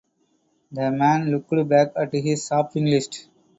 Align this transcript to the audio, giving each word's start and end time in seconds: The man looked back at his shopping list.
The 0.71 0.89
man 0.89 1.29
looked 1.29 1.69
back 1.69 1.89
at 1.95 2.11
his 2.13 2.47
shopping 2.47 2.85
list. 2.85 3.27